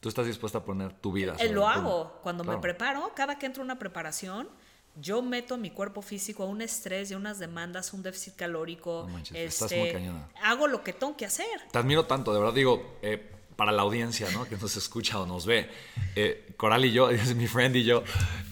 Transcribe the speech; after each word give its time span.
Tú 0.00 0.08
estás 0.08 0.26
dispuesta 0.26 0.58
a 0.58 0.64
poner 0.64 0.92
tu 0.94 1.12
vida. 1.12 1.34
Eh, 1.34 1.38
sobre 1.38 1.52
lo 1.52 1.68
hago. 1.68 2.20
Cuando 2.22 2.42
Claro. 2.42 2.58
me 2.58 2.62
preparo, 2.62 3.12
cada 3.14 3.38
que 3.38 3.46
entro 3.46 3.62
a 3.62 3.64
una 3.64 3.78
preparación, 3.78 4.48
yo 4.96 5.22
meto 5.22 5.54
a 5.54 5.56
mi 5.58 5.70
cuerpo 5.70 6.02
físico 6.02 6.42
a 6.42 6.46
un 6.46 6.62
estrés 6.62 7.10
y 7.10 7.14
a 7.14 7.16
unas 7.16 7.38
demandas, 7.38 7.92
un 7.92 8.02
déficit 8.02 8.34
calórico. 8.34 9.04
No 9.06 9.12
manches, 9.12 9.36
estás 9.36 9.70
este, 9.72 9.78
muy 9.80 9.92
cañona. 9.92 10.28
Hago 10.42 10.66
lo 10.66 10.82
que 10.82 10.92
tengo 10.92 11.16
que 11.16 11.26
hacer. 11.26 11.46
Te 11.70 11.78
admiro 11.78 12.06
tanto, 12.06 12.32
de 12.32 12.40
verdad 12.40 12.54
digo, 12.54 12.96
eh, 13.02 13.30
para 13.60 13.72
la 13.72 13.82
audiencia, 13.82 14.26
¿no? 14.32 14.46
Que 14.48 14.56
nos 14.56 14.74
escucha 14.78 15.20
o 15.20 15.26
nos 15.26 15.44
ve. 15.44 15.68
eh, 16.16 16.46
Coral 16.56 16.82
y 16.86 16.92
yo, 16.92 17.10
es 17.10 17.34
mi 17.34 17.46
friend 17.46 17.76
y 17.76 17.84
yo, 17.84 18.02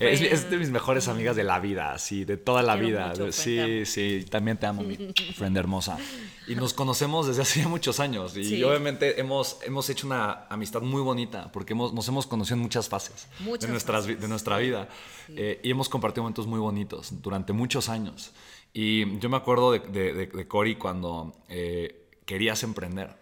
eh, 0.01 0.11
es, 0.13 0.21
es 0.21 0.51
de 0.51 0.59
mis 0.59 0.69
mejores 0.69 1.09
amigas 1.09 1.35
de 1.35 1.45
la 1.45 1.61
vida, 1.61 1.95
así, 1.95 2.27
de 2.27 2.37
toda 2.37 2.63
la 2.63 2.75
Quiero 2.75 2.89
vida. 2.89 3.09
mucho, 3.09 3.33
sí, 3.33 3.87
sí, 3.87 4.27
también 4.29 4.59
te 4.59 4.67
amo, 4.67 4.83
mi 4.83 4.97
friend 5.35 5.57
hermosa. 5.57 5.97
Y 6.47 6.57
nos 6.57 6.75
conocemos 6.75 7.27
desde 7.27 7.41
hace 7.41 7.67
muchos 7.75 8.01
años 8.01 8.37
y 8.37 8.45
Sí. 8.45 8.63
obviamente 8.63 9.19
hemos, 9.19 9.57
hemos 9.65 9.89
hecho 9.89 10.07
una 10.07 10.45
amistad 10.51 10.83
muy 10.83 11.01
bonita 11.01 11.51
porque 11.53 11.73
hemos, 11.73 11.95
nos 11.95 12.07
hemos 12.09 12.27
conocido 12.27 12.57
en 12.57 12.63
muchas 12.63 12.87
fases 12.91 13.29
Muchas 13.41 13.63
de, 13.63 13.69
nuestras, 13.69 14.03
fases, 14.05 14.21
de 14.21 14.29
nuestra 14.29 14.59
vida 14.59 14.89
eh, 15.31 15.59
y 15.63 15.71
hemos 15.71 15.89
compartido 15.89 16.25
momentos 16.25 16.47
muy 16.47 16.59
bonitos 16.61 17.23
durante 17.23 17.55
muchos 17.55 17.89
años. 17.89 18.33
Y 18.75 19.19
yo 19.21 19.31
me 19.31 19.39
acuerdo 19.39 19.73
de, 19.73 19.79
de, 19.79 20.13
de- 20.13 20.27
de 20.27 20.47
Cory 20.47 20.77
cuando 20.77 21.35
eh, 21.49 22.05
querías 22.27 22.63
emprender, 22.63 23.17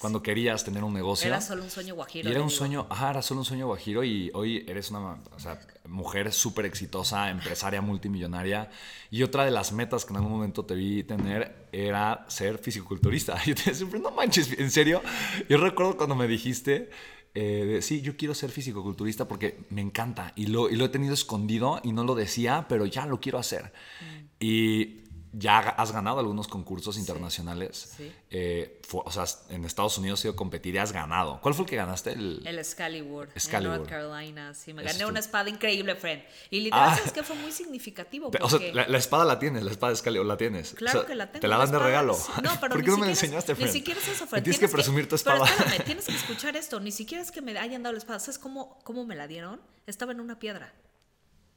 cuando 0.00 0.22
querías 0.22 0.64
tener 0.64 0.82
un 0.82 0.94
negocio. 0.94 1.28
Era 1.28 1.42
solo 1.42 1.62
un 1.62 1.70
sueño 1.70 1.94
guajiro. 1.94 2.28
Y 2.28 2.32
era 2.32 2.40
un 2.40 2.48
digo. 2.48 2.58
sueño, 2.58 2.86
ajá, 2.88 3.10
era 3.10 3.22
solo 3.22 3.40
un 3.40 3.44
sueño 3.44 3.66
guajiro 3.66 4.02
y 4.02 4.30
hoy 4.32 4.64
eres 4.66 4.90
una 4.90 5.18
o 5.30 5.38
sea, 5.38 5.60
mujer 5.86 6.32
súper 6.32 6.64
exitosa, 6.64 7.28
empresaria 7.28 7.82
multimillonaria. 7.82 8.70
Y 9.10 9.22
otra 9.22 9.44
de 9.44 9.50
las 9.50 9.72
metas 9.72 10.06
que 10.06 10.14
en 10.14 10.16
algún 10.16 10.32
momento 10.32 10.64
te 10.64 10.74
vi 10.74 11.02
tener 11.02 11.68
era 11.70 12.24
ser 12.28 12.56
fisiculturista. 12.56 13.36
Yo 13.44 13.54
te 13.54 13.70
decía, 13.70 13.86
"Pero 13.90 14.02
no 14.02 14.10
manches, 14.10 14.58
¿en 14.58 14.70
serio? 14.70 15.02
Yo 15.50 15.58
recuerdo 15.58 15.98
cuando 15.98 16.16
me 16.16 16.26
dijiste, 16.26 16.88
eh, 17.34 17.64
de, 17.66 17.82
sí, 17.82 18.00
yo 18.00 18.16
quiero 18.16 18.34
ser 18.34 18.50
fisicoculturista 18.50 19.28
porque 19.28 19.60
me 19.70 19.82
encanta 19.82 20.32
y 20.34 20.46
lo, 20.46 20.68
y 20.68 20.74
lo 20.76 20.86
he 20.86 20.88
tenido 20.88 21.14
escondido 21.14 21.80
y 21.84 21.92
no 21.92 22.02
lo 22.04 22.14
decía, 22.16 22.66
pero 22.68 22.86
ya 22.86 23.06
lo 23.06 23.20
quiero 23.20 23.38
hacer. 23.38 23.72
Mm. 24.00 24.26
Y 24.40 24.99
ya 25.40 25.58
has 25.58 25.90
ganado 25.92 26.20
algunos 26.20 26.46
concursos 26.46 26.96
internacionales. 26.98 27.94
sí. 27.96 28.12
Eh, 28.32 28.80
fue- 28.86 29.02
o 29.04 29.10
sea, 29.10 29.24
en 29.48 29.64
Estados 29.64 29.98
Unidos 29.98 30.20
has 30.20 30.24
ido 30.26 30.34
a 30.34 30.36
competir 30.36 30.74
y 30.74 30.78
has 30.78 30.92
ganado. 30.92 31.40
¿Cuál 31.40 31.54
fue 31.54 31.64
el 31.64 31.70
que 31.70 31.76
ganaste? 31.76 32.12
El, 32.12 32.46
El 32.46 32.58
Excalibur, 32.58 33.28
Excalibur. 33.34 33.74
en 33.74 33.80
North 33.80 33.90
Carolina. 33.90 34.54
Sí, 34.54 34.72
me 34.72 34.82
gané 34.84 35.04
una 35.06 35.18
espada 35.20 35.48
increíble, 35.48 35.94
friend. 35.96 36.22
Y 36.50 36.60
literal, 36.60 36.90
Ah. 36.92 36.96
¿sabes 36.96 37.12
qué? 37.12 37.22
Fue 37.24 37.34
muy 37.36 37.50
significativo. 37.50 38.30
Pe- 38.30 38.38
O 38.42 38.48
sea, 38.48 38.58
porque- 38.58 38.72
la, 38.74 38.86
la 38.86 38.98
espada 38.98 39.24
la 39.24 39.38
tienes, 39.40 39.62
la 39.64 39.70
espada 39.72 39.90
de 39.90 39.94
Excalibur 39.94 40.26
la 40.26 40.36
tienes. 40.36 40.74
Claro 40.74 40.98
O 41.00 41.02
sea, 41.02 41.08
que 41.08 41.14
la 41.16 41.26
tengo. 41.32 41.40
Te 41.40 41.48
la 41.48 41.56
dan 41.58 41.70
de 41.72 41.78
regalo. 41.78 42.14
sí, 42.14 42.30
No, 42.42 42.50
pero 42.60 42.74
¿Por 42.74 42.84
qué 42.84 42.90
no 42.90 42.98
me 42.98 43.06
la 43.06 43.12
es- 43.12 43.22
enseñaste, 43.22 43.54
Fred? 43.54 43.66
Ni 43.66 43.72
siquiera 43.72 43.98
es 44.00 44.08
eso, 44.08 44.26
Fred. 44.26 44.38
Me 44.38 44.42
tienes 44.42 44.60
que 44.60 44.68
presumir 44.68 45.08
tu 45.08 45.14
espada. 45.16 45.44
Pero 45.44 45.56
espérame, 45.58 45.84
tienes 45.84 46.04
que 46.06 46.14
escuchar 46.16 46.56
esto. 46.56 46.78
Ni 46.80 46.92
siquiera 46.92 47.22
es 47.22 47.30
que 47.32 47.42
me 47.42 47.58
hayan 47.58 47.82
dado 47.82 47.92
la 47.94 47.98
espada. 47.98 48.18
¿Sabes 48.20 48.38
cómo, 48.38 48.78
cómo 48.84 49.04
me 49.06 49.16
la 49.16 49.26
dieron? 49.26 49.60
Estaba 49.86 50.12
en 50.12 50.20
una 50.20 50.38
piedra. 50.38 50.72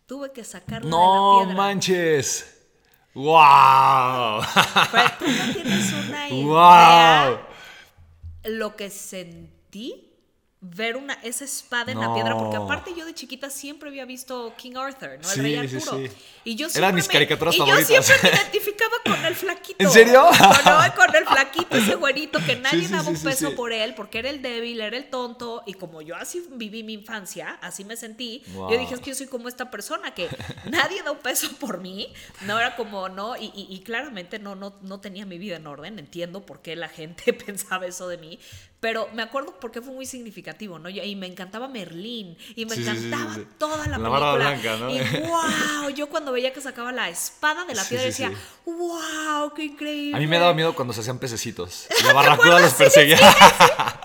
Tuve 0.06 0.31
que 0.31 0.44
sacarla 0.44 0.90
no 0.90 1.40
de 1.40 1.40
la 1.42 1.47
piedra. 1.50 1.64
manches. 1.64 2.59
¡Wow! 3.14 4.42
Fred, 4.89 5.11
tú 5.19 5.25
no 5.28 5.53
tienes 5.53 5.94
una 5.94 6.30
idea 6.30 7.30
¡Wow! 7.30 7.39
lo 8.45 8.75
que 8.75 8.89
sentí 8.89 10.12
ver 10.66 10.95
una, 10.95 11.14
esa 11.23 11.44
espada 11.44 11.92
en 11.92 12.00
la 12.00 12.14
piedra, 12.14 12.38
porque 12.38 12.56
No. 12.56 12.64
aparte 12.64 12.94
yo 12.95 13.06
de 13.06 13.14
chiquita 13.14 13.50
siempre 13.50 13.89
había 13.89 14.06
visto 14.06 14.53
King 14.58 14.75
Arthur, 14.78 15.19
¿no? 15.22 15.28
El 15.30 15.36
Sí, 15.36 15.42
rey 15.42 15.67
sí, 15.67 15.75
Arturo. 15.75 15.97
sí. 15.97 16.11
Y 16.45 16.56
yo 16.56 16.67
Eran 16.67 16.72
siempre 16.72 16.94
mis 16.94 17.08
me- 17.08 17.14
caricaturas 17.14 17.56
y 17.56 17.58
favoritas. 17.58 17.89
yo 17.89 18.02
siempre 18.02 18.31
me 18.31 18.38
identificaba 18.42 18.95
con 19.06 19.25
el 19.25 19.36
flaquito. 19.36 19.75
¿En 19.84 19.89
serio? 19.91 20.23
Con, 20.25 20.39
no, 20.73 20.95
con 20.95 21.16
el 21.16 21.25
flaquito, 21.25 21.78
ese 21.78 21.95
güerito, 21.95 22.39
que 22.45 22.56
nadie 22.61 22.81
sí, 22.88 22.88
daba 22.88 23.03
sí, 23.03 23.09
un 23.09 23.17
sí, 23.17 23.23
peso 23.25 23.50
sí. 23.50 23.56
por 23.56 23.73
él, 23.73 23.94
porque 23.94 24.19
era 24.19 24.30
el 24.30 24.41
débil, 24.41 24.80
era 24.80 24.95
el 24.95 25.09
tonto, 25.09 25.64
y 25.66 25.73
como 25.73 26.02
yo 26.02 26.16
así 26.16 26.45
viví 26.52 26.81
mi 26.84 26.94
infancia, 26.94 27.58
así 27.61 27.84
me 27.84 27.97
sentí, 27.97 28.41
Wow. 28.53 28.72
yo 28.72 28.78
dije, 28.78 28.94
es 28.95 29.02
que 29.02 29.09
yo 29.09 29.16
soy 29.16 29.28
como 29.28 29.50
esta 29.50 29.69
persona, 29.69 30.14
que 30.14 30.30
nadie 30.69 31.03
da 31.03 31.11
un 31.11 31.19
peso 31.19 31.50
por 31.59 31.80
mí, 31.81 32.08
no 32.45 32.58
era 32.58 32.75
como, 32.78 33.09
no, 33.09 33.36
y, 33.36 33.52
y- 33.53 33.68
y 33.69 33.80
claramente 33.81 34.40
no, 34.40 34.56
no, 34.56 34.75
no 34.81 35.00
tenía 35.01 35.25
mi 35.25 35.38
vida 35.38 35.57
en 35.57 35.68
orden, 35.68 36.00
entiendo 36.00 36.45
por 36.45 36.62
qué 36.62 36.75
la 36.78 36.88
gente 36.88 37.34
pensaba 37.45 37.85
eso 37.85 38.07
de 38.07 38.18
mí, 38.18 38.40
pero 38.83 39.07
me 39.13 39.21
acuerdo 39.21 39.55
porque 39.61 39.81
fue 39.81 39.94
muy 39.94 40.05
significativo, 40.05 40.77
¿no? 40.77 40.89
Y 40.89 41.16
me 41.16 41.25
encantaba 41.25 41.69
Merlín, 41.69 42.38
y 42.53 42.66
me 42.66 42.75
Sí, 42.75 42.83
sí, 42.83 42.89
sí, 42.91 42.99
sí, 42.99 43.05
encantaba 43.07 43.38
toda 43.57 43.77
la 43.88 43.97
La 43.97 44.09
película. 44.09 44.35
blanca, 44.35 44.75
¿no? 44.75 44.89
Y 44.89 44.99
wow, 45.21 45.89
yo 45.95 46.09
cuando 46.09 46.33
veía 46.33 46.51
que 46.51 46.59
sacaba 46.59 46.91
la 46.91 47.07
espada 47.07 47.63
de 47.63 47.75
la 47.75 47.85
piedra 47.85 48.03
decía, 48.03 48.29
wow, 48.66 49.53
qué 49.55 49.63
increíble. 49.63 50.17
A 50.17 50.19
mí 50.19 50.27
me 50.27 50.38
daba 50.38 50.53
miedo 50.53 50.75
cuando 50.75 50.94
se 50.94 50.99
hacían 50.99 51.17
pececitos. 51.17 51.88
La 52.05 52.11
barracuda 52.11 52.59
los 52.59 52.73
perseguía. 52.73 53.17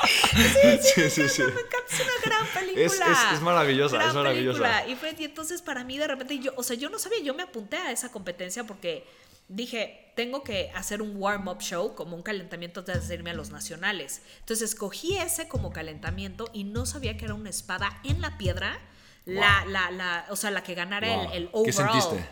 Sí, 0.94 1.10
sí, 1.10 1.28
sí. 1.28 1.42
Me 1.42 1.48
encanta, 1.48 1.76
es 1.90 2.00
una 2.00 2.12
gran 2.24 2.46
película. 2.54 2.84
Es- 2.84 2.92
es- 3.00 3.32
es 3.34 3.40
maravillosa, 3.40 3.96
Gran 3.96 4.08
es 4.10 4.14
maravillosa. 4.14 4.84
película. 4.84 5.12
Y, 5.16 5.22
y 5.22 5.24
entonces 5.24 5.60
para 5.60 5.82
mí 5.84 5.98
de 5.98 6.06
repente 6.06 6.38
yo, 6.38 6.52
o 6.56 6.62
sea, 6.62 6.76
yo 6.76 6.88
no 6.88 6.98
sabía, 7.00 7.18
yo 7.20 7.34
me 7.34 7.42
apunté 7.42 7.76
a 7.78 7.90
esa 7.90 8.10
competencia 8.12 8.64
porque 8.64 9.04
dije, 9.48 10.12
tengo 10.16 10.42
que 10.42 10.70
hacer 10.74 11.00
un 11.02 11.16
warm-up 11.16 11.58
show 11.60 11.94
como 11.94 12.16
un 12.16 12.22
calentamiento 12.22 12.80
antes 12.80 13.08
de 13.08 13.14
irme 13.14 13.30
a 13.30 13.34
los 13.34 13.50
nacionales. 13.50 14.22
Entonces 14.40 14.70
escogí 14.70 15.16
ese 15.16 15.48
como 15.48 15.70
calentamiento 15.72 16.48
y 16.52 16.64
no 16.64 16.86
sabía 16.86 17.16
que 17.16 17.24
era 17.26 17.34
una 17.34 17.50
espada 17.50 18.00
en 18.04 18.20
la 18.20 18.36
piedra. 18.38 18.78
La, 19.24 19.64
la, 19.66 19.90
la, 19.90 20.24
o 20.30 20.36
sea, 20.36 20.50
la 20.50 20.62
que 20.62 20.74
ganara 20.74 21.06
Wow. 21.14 21.24
el, 21.32 21.32
el 21.44 21.48
¿Qué 21.50 21.56
overall. 21.58 22.00
sentiste? 22.02 22.28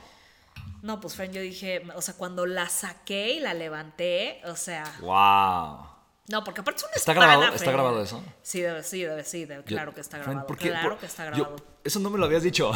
No, 0.83 1.01
pues 1.01 1.15
Fran, 1.15 1.33
yo 1.33 1.41
dije, 1.41 1.83
o 1.95 2.01
sea, 2.03 2.15
cuando 2.15 2.47
la 2.47 2.69
saqué 2.69 3.35
y 3.35 3.41
la 3.41 3.55
levanté, 3.55 4.41
o 4.47 4.57
sea, 4.57 4.85
¡Wow! 5.01 5.96
No, 6.29 6.43
porque 6.45 6.61
aparte 6.61 6.79
es 6.79 6.85
una 6.85 6.93
¿Está 6.97 7.13
espada, 7.13 7.27
grabado? 7.37 7.55
¿Está 7.55 7.71
grabado 7.71 8.03
eso? 8.03 8.23
Sí, 8.43 8.61
debe, 8.61 8.83
sí, 8.83 9.03
debe, 9.03 9.25
sí, 9.25 9.45
debe, 9.45 9.63
Yo- 9.63 9.67
claro 9.67 9.95
que 9.95 10.01
está 10.01 10.19
grabado. 10.19 10.47
¿por 10.47 10.57
qué? 10.59 10.71
Claro 10.71 10.89
Por- 10.91 10.99
que 10.99 11.07
está 11.07 11.25
yo- 11.31 11.45
grabado. 11.45 11.57
eso 11.85 12.01
no 12.01 12.11
me 12.11 12.19
lo 12.19 12.27
habías 12.27 12.43
dicho. 12.43 12.73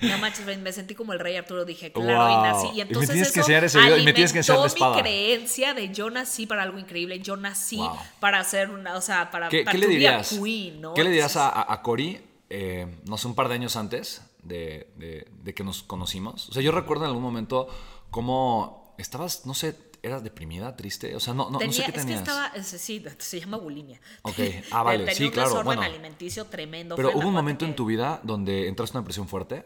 No 0.00 0.18
manches, 0.18 0.46
me 0.58 0.72
sentí 0.72 0.94
como 0.94 1.12
el 1.12 1.18
rey 1.20 1.36
Arturo, 1.36 1.64
dije, 1.64 1.92
claro, 1.92 2.30
y 2.30 2.36
nací. 2.42 2.66
Y 2.68 2.70
Y 2.70 2.74
me 2.76 2.82
entonces 2.82 3.10
tienes 3.10 3.32
que 3.32 3.40
enseñar 3.40 3.64
ese 3.64 3.78
video 3.80 3.98
y 3.98 4.04
me 4.04 4.12
tienes 4.12 4.32
que 4.32 4.38
enseñar 4.38 4.60
la 4.60 4.66
espada. 4.66 4.96
mi 4.96 5.02
creencia 5.02 5.74
de 5.74 5.92
yo 5.92 6.08
nací 6.10 6.46
para 6.46 6.62
algo 6.62 6.78
increíble, 6.78 7.20
yo 7.20 7.36
nací 7.36 7.76
Wow. 7.76 7.96
para 8.20 8.40
hacer 8.40 8.70
una, 8.70 8.94
o 8.96 9.00
sea, 9.00 9.30
para, 9.30 9.48
¿Qué, 9.50 9.62
para 9.64 9.72
qué 9.72 9.78
le 9.78 9.86
dirías? 9.88 10.30
queen, 10.30 10.80
¿no? 10.80 10.94
¿Qué 10.94 11.04
le 11.04 11.10
dirías 11.10 11.32
Entonces, 11.36 11.56
a, 11.56 11.60
a, 11.62 11.72
a 11.74 11.82
Cory, 11.82 12.20
eh, 12.48 12.86
no 13.04 13.18
sé, 13.18 13.26
un 13.28 13.34
par 13.34 13.48
de 13.48 13.54
años 13.56 13.76
antes 13.76 14.22
de, 14.42 14.90
de- 14.96 15.26
de 15.42 15.54
que 15.54 15.62
nos 15.64 15.82
conocimos? 15.82 16.48
O 16.48 16.52
sea, 16.52 16.62
yo 16.62 16.72
recuerdo 16.72 17.04
en 17.04 17.08
algún 17.08 17.22
momento 17.22 17.68
cómo 18.10 18.94
estabas, 18.98 19.44
no 19.44 19.52
sé, 19.54 19.76
eras 20.06 20.22
deprimida, 20.22 20.74
triste, 20.76 21.14
o 21.16 21.20
sea, 21.20 21.34
no, 21.34 21.50
no, 21.50 21.58
no 21.58 21.72
sé 21.72 21.82
qué 21.82 21.82
es 21.82 21.86
que 21.86 21.92
tenías. 22.00 22.20
estaba, 22.20 22.46
es- 22.48 22.66
sí, 22.66 23.04
se 23.18 23.40
llama 23.40 23.56
bulimia. 23.58 24.00
Ok. 24.22 24.38
Ah, 24.70 24.82
vale, 24.82 24.98
Tenía 25.00 25.14
sí, 25.14 25.24
un 25.24 25.30
claro, 25.30 25.62
bueno. 25.64 25.82
alimenticio 25.82 26.44
tremendo. 26.46 26.96
Pero 26.96 27.10
hubo 27.14 27.28
un 27.28 27.34
momento 27.34 27.64
en 27.64 27.74
tu 27.76 27.86
vida 27.86 28.20
donde 28.22 28.68
entraste 28.68 28.92
en 28.96 28.98
una 28.98 29.02
depresión 29.02 29.28
fuerte, 29.28 29.64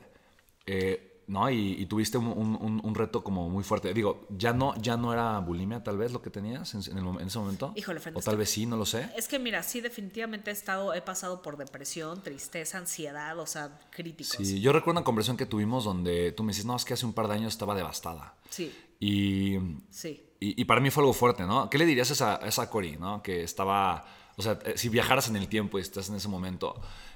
eh, 0.67 1.10
¿no? 1.31 1.49
Y, 1.49 1.73
y 1.81 1.87
tuviste 1.87 2.19
un, 2.19 2.27
un- 2.27 2.57
un- 2.61 2.81
un 2.85 2.95
reto 2.95 3.23
como 3.23 3.49
muy 3.49 3.63
fuerte. 3.63 3.95
Digo, 3.95 4.27
ya 4.37 4.53
no, 4.53 4.75
ya 4.83 4.97
no 4.97 5.13
era 5.13 5.39
bulimia 5.39 5.83
tal 5.85 5.97
vez 5.97 6.13
lo 6.13 6.21
que 6.21 6.29
tenías 6.29 6.75
en, 6.75 6.83
en 6.91 6.99
el 6.99 7.05
mom- 7.05 7.21
en 7.21 7.29
ese 7.29 7.39
momento. 7.39 7.73
Híjole, 7.77 8.01
Fran, 8.01 8.17
O 8.17 8.21
tal 8.21 8.35
que- 8.35 8.39
vez 8.41 8.51
sí, 8.51 8.67
no 8.67 8.77
lo 8.77 8.85
sé. 8.85 9.09
Es 9.17 9.29
que 9.29 9.39
mira, 9.39 9.63
sí, 9.63 9.81
definitivamente 9.81 10.51
he 10.51 10.53
estado, 10.53 10.93
he 10.93 11.01
pasado 11.01 11.41
por 11.41 11.57
depresión, 11.57 12.21
tristeza, 12.23 12.79
ansiedad, 12.79 13.39
o 13.39 13.47
sea, 13.47 13.79
críticos. 13.91 14.37
Sí, 14.45 14.61
yo 14.61 14.73
recuerdo 14.73 14.99
una 15.01 15.05
conversación 15.05 15.37
que 15.37 15.47
tuvimos 15.47 15.85
donde 15.85 16.33
tú 16.33 16.43
me 16.43 16.51
dices, 16.51 16.65
no, 16.67 16.75
es 16.75 16.85
que 16.85 16.95
hace 16.95 17.07
un 17.07 17.13
par 17.13 17.29
de 17.29 17.35
años 17.35 17.53
estaba 17.53 17.75
devastada. 17.77 18.35
Sí, 18.51 18.73
Y, 18.99 19.57
sí. 19.91 20.23
y, 20.41 20.61
y 20.61 20.65
para 20.65 20.81
mí 20.81 20.91
fue 20.91 21.03
algo 21.03 21.13
fuerte, 21.13 21.45
¿no? 21.45 21.71
¿Qué 21.71 21.79
le 21.79 21.87
dirías 21.87 22.11
a 22.11 22.13
esa, 22.13 22.35
a 22.45 22.49
esa 22.49 22.69
Cory, 22.69 22.97
¿no? 22.97 23.23
Que 23.23 23.43
estaba, 23.45 24.05
o 24.37 24.43
sea, 24.43 24.59
eh, 24.65 24.75
si 24.77 24.89
viajaras 24.89 25.29
en 25.29 25.37
el 25.37 25.49
tiempo 25.49 25.79
y 25.79 25.83
estás 25.83 26.09
en 26.11 26.17
ese 26.17 26.29
momento 26.29 26.75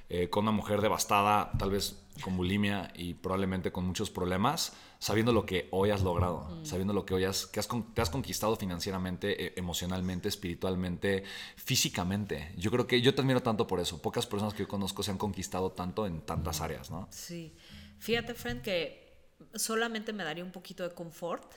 eh, 0.08 0.28
con 0.28 0.44
una 0.44 0.52
mujer 0.52 0.80
devastada, 0.80 1.50
tal 1.58 1.70
vez 1.70 2.04
con 2.20 2.36
bulimia 2.36 2.92
y 2.94 3.14
probablemente 3.14 3.72
con 3.72 3.86
muchos 3.86 4.10
problemas, 4.10 4.74
sabiendo 4.98 5.32
lo 5.32 5.44
que 5.46 5.68
hoy 5.72 5.90
has 5.90 6.02
logrado, 6.02 6.48
sabiendo 6.64 6.92
lo 6.92 7.04
que 7.04 7.14
hoy 7.14 7.24
has, 7.24 7.46
que 7.46 7.58
has, 7.60 7.68
te 7.94 8.00
has 8.00 8.10
conquistado 8.10 8.56
financieramente, 8.56 9.46
eh, 9.46 9.52
emocionalmente, 9.56 10.28
espiritualmente, 10.28 11.24
físicamente. 11.56 12.52
Yo 12.56 12.70
creo 12.70 12.86
que 12.86 13.00
yo 13.00 13.14
te 13.14 13.22
admiro 13.22 13.42
tanto 13.42 13.66
por 13.66 13.80
eso. 13.80 14.00
Pocas 14.00 14.26
personas 14.26 14.54
que 14.54 14.60
yo 14.60 14.68
conozco 14.68 15.02
se 15.02 15.10
han 15.10 15.18
conquistado 15.18 15.72
tanto 15.72 16.06
en 16.06 16.20
tantas 16.20 16.60
áreas, 16.60 16.90
¿no? 16.90 17.08
Sí. 17.10 17.56
Fíjate, 17.98 18.34
friend, 18.34 18.62
que 18.62 19.04
solamente 19.54 20.12
me 20.12 20.24
daría 20.24 20.44
un 20.44 20.52
poquito 20.52 20.88
de 20.88 20.94
confort, 20.94 21.52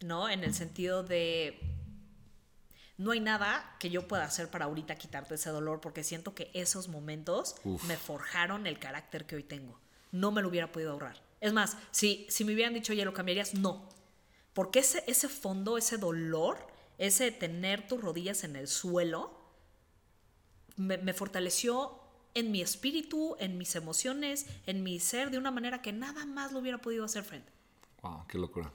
¿no? 0.00 0.28
En 0.28 0.44
el 0.44 0.54
sentido 0.54 1.02
de. 1.02 1.60
No 2.98 3.10
hay 3.10 3.20
nada 3.20 3.76
que 3.78 3.90
yo 3.90 4.08
pueda 4.08 4.24
hacer 4.24 4.50
para 4.50 4.64
ahorita 4.64 4.96
quitarte 4.96 5.34
ese 5.34 5.50
dolor, 5.50 5.80
porque 5.80 6.02
siento 6.02 6.34
que 6.34 6.50
esos 6.54 6.88
momentos 6.88 7.56
Uf. 7.64 7.84
me 7.84 7.96
forjaron 7.96 8.66
el 8.66 8.78
carácter 8.78 9.26
que 9.26 9.36
hoy 9.36 9.42
tengo. 9.42 9.78
No 10.12 10.32
me 10.32 10.40
lo 10.40 10.48
hubiera 10.48 10.72
podido 10.72 10.92
ahorrar. 10.92 11.22
Es 11.40 11.52
más, 11.52 11.76
si, 11.90 12.26
si 12.30 12.44
me 12.44 12.54
hubieran 12.54 12.72
dicho, 12.72 12.92
oye, 12.92 13.04
¿lo 13.04 13.12
cambiarías? 13.12 13.54
No. 13.54 13.88
Porque 14.54 14.78
ese, 14.78 15.04
ese 15.06 15.28
fondo, 15.28 15.76
ese 15.76 15.98
dolor, 15.98 16.66
ese 16.96 17.30
tener 17.30 17.86
tus 17.86 18.00
rodillas 18.00 18.44
en 18.44 18.56
el 18.56 18.68
suelo, 18.68 19.38
me, 20.76 20.96
me 20.96 21.12
fortaleció 21.12 22.00
en 22.32 22.50
mi 22.50 22.62
espíritu, 22.62 23.36
en 23.38 23.58
mis 23.58 23.76
emociones, 23.76 24.46
en 24.66 24.82
mi 24.82 25.00
ser, 25.00 25.30
de 25.30 25.38
una 25.38 25.50
manera 25.50 25.82
que 25.82 25.92
nada 25.92 26.24
más 26.24 26.52
lo 26.52 26.60
hubiera 26.60 26.78
podido 26.78 27.04
hacer 27.04 27.24
frente. 27.24 27.52
Wow, 28.02 28.26
qué 28.26 28.38
locura. 28.38 28.72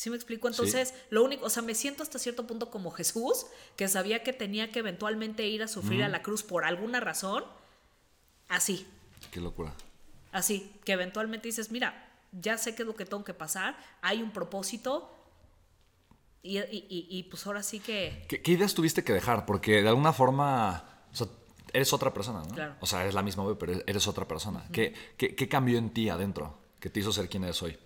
¿Sí 0.00 0.08
me 0.08 0.16
explico? 0.16 0.48
Entonces, 0.48 0.94
lo 1.10 1.22
único, 1.22 1.44
o 1.44 1.50
sea, 1.50 1.62
me 1.62 1.74
siento 1.74 2.02
hasta 2.02 2.18
cierto 2.18 2.46
punto 2.46 2.70
como 2.70 2.90
Jesús, 2.90 3.44
que 3.76 3.86
sabía 3.86 4.22
que 4.22 4.32
tenía 4.32 4.72
que 4.72 4.78
eventualmente 4.78 5.46
ir 5.46 5.62
a 5.62 5.68
sufrir 5.68 6.02
a 6.02 6.08
la 6.08 6.22
cruz 6.22 6.42
por 6.42 6.64
alguna 6.64 7.00
razón, 7.00 7.44
Así, 8.48 8.86
Qué 9.30 9.40
locura. 9.42 9.74
así, 10.32 10.72
que 10.86 10.92
eventualmente 10.92 11.48
dices, 11.48 11.70
mira, 11.70 12.08
ya 12.32 12.56
sé 12.56 12.74
qué 12.74 12.80
es 12.82 12.86
lo 12.86 12.96
que 12.96 13.04
tengo 13.04 13.24
que 13.24 13.34
pasar, 13.34 13.76
hay 14.00 14.22
un 14.22 14.30
propósito 14.32 15.14
y, 16.42 16.56
y- 16.60 16.86
y- 16.88 17.06
y, 17.10 17.22
pues 17.24 17.46
ahora 17.46 17.62
sí 17.62 17.78
que... 17.80 18.24
¿Qué, 18.26 18.40
qué 18.40 18.52
ideas 18.52 18.72
tuviste 18.72 19.04
que 19.04 19.12
dejar? 19.12 19.44
Porque 19.44 19.82
de 19.82 19.88
alguna 19.90 20.14
forma, 20.14 20.82
o 21.12 21.14
sea, 21.14 21.26
eres 21.74 21.92
otra 21.92 22.14
persona, 22.14 22.40
¿no? 22.40 22.54
Claro. 22.54 22.74
O 22.80 22.86
sea, 22.86 23.02
eres 23.02 23.12
la 23.12 23.22
misma, 23.22 23.44
pero 23.58 23.74
eres 23.86 24.08
otra 24.08 24.26
persona. 24.26 24.64
¿Qué, 24.72 24.94
qué, 25.18 25.36
qué 25.36 25.46
cambió 25.46 25.76
en 25.76 25.90
ti 25.90 26.08
adentro 26.08 26.58
que 26.80 26.88
te 26.88 27.00
hizo 27.00 27.12
ser 27.12 27.28
quien 27.28 27.44
eres 27.44 27.62
hoy? 27.62 27.78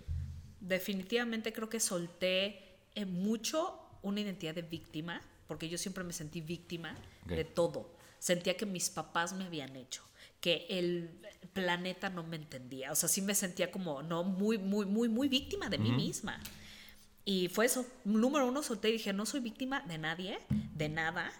Definitivamente 0.67 1.53
creo 1.53 1.69
que 1.69 1.79
solté 1.79 2.77
eh, 2.95 3.05
mucho 3.05 3.79
una 4.01 4.21
identidad 4.21 4.55
de 4.55 4.61
víctima, 4.61 5.21
porque 5.47 5.69
yo 5.69 5.77
siempre 5.77 6.03
me 6.03 6.13
sentí 6.13 6.41
víctima 6.41 6.95
de 7.25 7.43
todo. 7.43 7.95
Sentía 8.19 8.57
que 8.57 8.65
mis 8.65 8.89
papás 8.89 9.33
me 9.33 9.45
habían 9.45 9.75
hecho, 9.75 10.03
que 10.39 10.65
el 10.69 11.09
planeta 11.53 12.09
no 12.09 12.23
me 12.23 12.35
entendía. 12.35 12.91
O 12.91 12.95
sea, 12.95 13.09
sí 13.09 13.21
me 13.21 13.35
sentía 13.35 13.71
como, 13.71 14.01
no, 14.03 14.23
muy, 14.23 14.57
muy, 14.57 14.85
muy, 14.85 15.09
muy 15.09 15.27
víctima 15.27 15.69
de 15.69 15.77
mí 15.77 15.91
misma. 15.91 16.39
Y 17.23 17.47
fue 17.49 17.65
eso. 17.65 17.85
Número 18.03 18.47
uno, 18.47 18.61
solté 18.61 18.89
y 18.89 18.93
dije, 18.93 19.13
no 19.13 19.25
soy 19.25 19.39
víctima 19.39 19.81
de 19.81 19.97
nadie, 19.97 20.39
de 20.49 20.89
nada. 20.89 21.31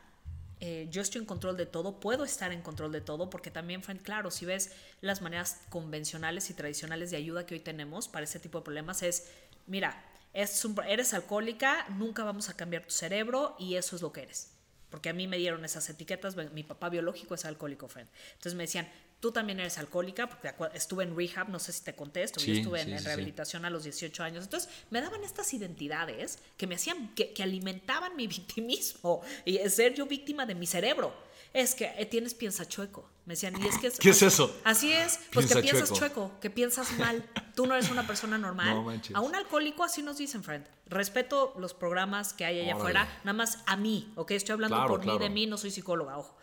Eh, 0.61 0.87
yo 0.89 1.01
estoy 1.01 1.19
en 1.21 1.25
control 1.25 1.57
de 1.57 1.65
todo, 1.65 1.99
puedo 1.99 2.23
estar 2.23 2.51
en 2.51 2.61
control 2.61 2.91
de 2.91 3.01
todo, 3.01 3.29
porque 3.29 3.51
también, 3.51 3.81
claro, 4.03 4.31
si 4.31 4.45
ves 4.45 4.71
las 5.01 5.21
maneras 5.21 5.61
convencionales 5.69 6.49
y 6.49 6.53
tradicionales 6.53 7.11
de 7.11 7.17
ayuda 7.17 7.45
que 7.45 7.55
hoy 7.55 7.59
tenemos 7.59 8.07
para 8.07 8.23
ese 8.23 8.39
tipo 8.39 8.59
de 8.59 8.63
problemas, 8.63 9.03
es, 9.03 9.27
mira, 9.67 10.03
eres 10.33 11.13
alcohólica, 11.13 11.87
nunca 11.89 12.23
vamos 12.23 12.49
a 12.49 12.55
cambiar 12.55 12.83
tu 12.83 12.91
cerebro 12.91 13.55
y 13.59 13.75
eso 13.75 13.95
es 13.95 14.01
lo 14.01 14.11
que 14.11 14.23
eres. 14.23 14.51
Porque 14.89 15.09
a 15.09 15.13
mí 15.13 15.27
me 15.27 15.37
dieron 15.37 15.65
esas 15.65 15.89
etiquetas, 15.89 16.35
mi 16.53 16.63
papá 16.63 16.89
biológico 16.89 17.35
es 17.35 17.43
alcohólico, 17.43 17.87
friend. 17.87 18.09
Entonces 18.33 18.55
me 18.55 18.63
decían, 18.63 18.89
tú 19.25 19.31
también 19.31 19.59
eres 19.59 19.79
alcohólica, 19.79 20.29
porque 20.29 20.53
estuve 20.75 21.03
en 21.03 21.17
rehab, 21.17 21.49
no 21.49 21.57
sé 21.57 21.73
si 21.73 21.81
te 21.83 21.95
conté 21.95 22.21
esto, 22.21 22.39
yo 22.39 22.45
Sí, 22.45 22.59
estuve 22.59 22.79
en, 22.81 22.85
sí, 22.85 22.91
en 22.91 22.97
sí, 22.99 23.03
sí. 23.03 23.07
rehabilitación 23.07 23.65
a 23.65 23.71
los 23.71 23.83
18 23.83 24.21
años. 24.21 24.43
Entonces, 24.43 24.69
me 24.91 25.01
daban 25.01 25.23
estas 25.23 25.51
identidades 25.51 26.37
que 26.57 26.67
me 26.67 26.75
hacían, 26.75 27.15
que, 27.15 27.33
que 27.33 27.41
alimentaban 27.41 28.15
mi 28.15 28.27
victimismo 28.37 29.21
y 29.45 29.57
ser 29.69 29.95
yo 29.95 30.05
víctima 30.05 30.45
de 30.45 30.53
mi 30.53 30.67
cerebro. 30.67 31.11
Es 31.53 31.73
que 31.73 31.91
eh, 31.97 32.05
tienes 32.05 32.35
piensa 32.35 32.67
chueco. 32.67 33.09
Me 33.25 33.33
decían, 33.33 33.59
y 33.59 33.65
es 33.65 33.79
que... 33.79 33.89
¿Qué 33.89 34.09
es 34.11 34.21
eso? 34.21 34.55
Así 34.63 34.91
es, 34.93 35.17
pues 35.33 35.47
Piensa 35.47 35.55
que 35.55 35.61
piensas 35.63 35.89
chueco. 35.89 35.99
chueco. 36.27 36.39
que 36.39 36.49
piensas 36.51 36.91
mal. 36.99 37.27
Tú 37.55 37.65
no 37.65 37.73
eres 37.75 37.89
una 37.89 38.05
persona 38.05 38.37
normal. 38.37 38.75
No 38.75 39.17
a 39.17 39.21
un 39.21 39.33
alcohólico 39.33 39.83
así 39.83 40.03
nos 40.03 40.17
dicen, 40.19 40.43
friend. 40.43 40.67
Respeto 40.85 41.55
los 41.57 41.73
programas 41.73 42.33
que 42.33 42.45
hay 42.45 42.59
allá 42.59 42.75
Órale. 42.75 42.79
afuera, 42.99 43.19
nada 43.23 43.33
más 43.37 43.59
a 43.65 43.75
mí, 43.77 44.11
¿ok? 44.15 44.31
Estoy 44.31 44.53
hablando 44.53 44.75
Claro, 44.75 44.89
por 44.91 44.99
mí, 44.99 45.05
claro. 45.05 45.19
de 45.19 45.29
mí, 45.31 45.47
no 45.47 45.57
soy 45.57 45.71
psicóloga, 45.71 46.17
ojo. 46.19 46.37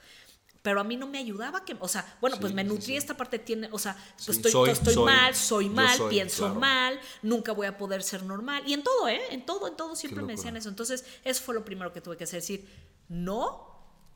Pero 0.62 0.80
a 0.80 0.84
mí 0.84 0.96
no 0.96 1.08
me 1.08 1.18
ayudaba 1.18 1.64
que, 1.64 1.76
o 1.80 1.88
sea, 1.88 2.16
bueno, 2.20 2.36
pues 2.40 2.54
me 2.54 2.62
nutrí 2.62 2.86
sí. 2.86 2.96
esta 2.96 3.16
parte, 3.16 3.40
tiene, 3.40 3.68
o 3.72 3.78
sea, 3.80 3.96
pues 4.14 4.28
estoy, 4.36 4.52
soy- 4.52 4.70
estoy 4.70 4.94
soy. 4.94 5.04
mal, 5.04 5.34
soy 5.34 5.68
mal, 5.68 5.96
soy, 5.98 6.10
pienso 6.10 6.44
claro. 6.44 6.60
mal, 6.60 7.00
nunca 7.22 7.50
voy 7.52 7.66
a 7.66 7.76
poder 7.76 8.02
ser 8.04 8.22
normal. 8.22 8.62
Y 8.64 8.74
en 8.74 8.84
todo, 8.84 9.08
¿eh? 9.08 9.20
En 9.30 9.44
todo, 9.44 9.66
en 9.66 9.76
todo 9.76 9.96
siempre 9.96 10.22
me 10.22 10.34
decían 10.36 10.56
eso. 10.56 10.68
Entonces, 10.68 11.04
eso 11.24 11.42
fue 11.42 11.54
lo 11.54 11.64
primero 11.64 11.92
que 11.92 12.00
tuve 12.00 12.16
que 12.16 12.24
hacer, 12.24 12.40
decir, 12.40 12.68
no, 13.08 13.66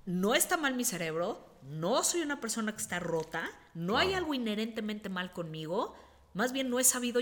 no 0.04 0.34
está 0.36 0.56
mal 0.56 0.74
mi 0.74 0.84
cerebro, 0.84 1.44
no 1.62 2.04
soy 2.04 2.20
una 2.22 2.40
persona 2.40 2.76
que 2.76 2.80
está 2.82 3.00
rota, 3.00 3.50
no 3.74 3.98
hay 3.98 4.14
algo 4.14 4.32
inherentemente 4.32 5.08
mal 5.08 5.32
conmigo, 5.32 5.96
más 6.32 6.52
bien 6.52 6.70
no 6.70 6.78
he 6.78 6.84
sabido, 6.84 7.20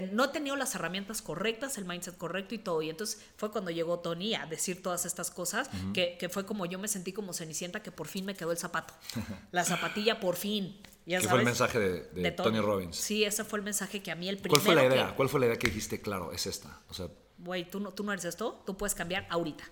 no 0.00 0.24
he 0.24 0.28
tenido 0.28 0.56
las 0.56 0.74
herramientas 0.74 1.20
correctas, 1.20 1.76
el 1.76 1.84
mindset 1.84 2.16
correcto 2.16 2.54
y 2.54 2.58
todo. 2.58 2.80
Y 2.82 2.88
entonces 2.90 3.20
fue 3.36 3.50
cuando 3.50 3.70
llegó 3.70 3.98
Tony 3.98 4.34
a 4.34 4.46
decir 4.46 4.82
todas 4.82 5.04
estas 5.04 5.30
cosas, 5.30 5.68
que, 5.92 6.16
que 6.18 6.28
fue 6.30 6.46
como 6.46 6.64
yo 6.64 6.78
me 6.78 6.88
sentí 6.88 7.12
como 7.12 7.32
Cenicienta, 7.34 7.82
que 7.82 7.92
por 7.92 8.08
fin 8.08 8.24
me 8.24 8.34
quedó 8.34 8.52
el 8.52 8.58
zapato, 8.58 8.94
la 9.52 9.64
zapatilla 9.64 10.18
por 10.20 10.36
fin. 10.36 10.80
Ya 11.04 11.20
¿Qué 11.20 11.28
fue 11.28 11.40
el 11.40 11.44
mensaje 11.44 11.78
de, 11.78 12.02
de 12.22 12.30
Tony 12.30 12.60
Robbins? 12.60 12.96
Sí, 12.96 13.24
ese 13.24 13.44
fue 13.44 13.58
el 13.58 13.64
mensaje 13.64 14.00
que 14.02 14.10
a 14.12 14.14
mí 14.14 14.28
el 14.28 14.38
primero 14.38 14.62
¿Cuál 14.62 14.74
fue 14.78 14.82
la 14.88 14.94
idea? 14.94 15.08
que- 15.08 15.14
¿Cuál 15.16 15.28
fue 15.28 15.40
la 15.40 15.46
idea 15.46 15.58
que 15.58 15.66
dijiste? 15.66 16.00
Claro, 16.00 16.32
es 16.32 16.46
esta. 16.46 16.80
O 16.88 16.94
sea, 16.94 17.08
Güey, 17.38 17.68
¿tú 17.68 17.80
no, 17.80 17.90
tú 17.90 18.04
no 18.04 18.12
eres 18.12 18.24
esto, 18.24 18.62
tú 18.64 18.76
puedes 18.76 18.94
cambiar 18.94 19.26
ahorita. 19.28 19.64